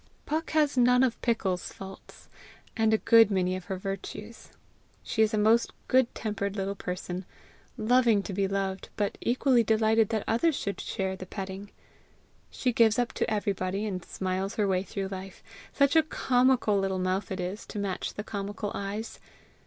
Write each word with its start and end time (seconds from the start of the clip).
Puck 0.25 0.49
has 0.53 0.75
none 0.79 1.03
of 1.03 1.21
Pickles' 1.21 1.71
faults, 1.71 2.27
and 2.75 2.91
a 2.91 2.97
good 2.97 3.29
many 3.29 3.55
of 3.55 3.65
her 3.65 3.77
virtues. 3.77 4.49
She 5.03 5.21
is 5.21 5.31
a 5.31 5.37
most 5.37 5.73
good 5.87 6.11
tempered 6.15 6.55
little 6.55 6.73
person, 6.73 7.23
loving 7.77 8.23
to 8.23 8.33
be 8.33 8.47
loved, 8.47 8.89
but 8.95 9.15
equally 9.21 9.61
delighted 9.61 10.09
that 10.09 10.23
others 10.27 10.55
should 10.55 10.81
share 10.81 11.15
the 11.15 11.27
petting. 11.27 11.69
She 12.49 12.73
gives 12.73 12.97
up 12.97 13.13
to 13.13 13.29
everybody, 13.31 13.85
and 13.85 14.03
smiles 14.03 14.55
her 14.55 14.67
way 14.67 14.81
through 14.81 15.09
life; 15.09 15.43
such 15.71 15.95
a 15.95 16.01
comical 16.01 16.79
little 16.79 16.97
mouth 16.97 17.29
it 17.31 17.39
is, 17.39 17.63
to 17.67 17.77
match 17.77 18.15
the 18.15 18.23
comical 18.23 18.71
eyes. 18.73 19.19